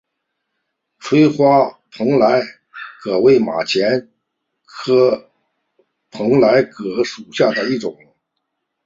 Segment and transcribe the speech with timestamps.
[0.97, 2.41] 垂花蓬莱
[3.03, 4.09] 葛为马钱
[4.65, 5.29] 科
[6.09, 7.95] 蓬莱葛属下的一个种。